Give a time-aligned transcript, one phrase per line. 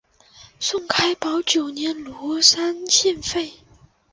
[0.59, 3.53] 宋开宝九年罗山县废。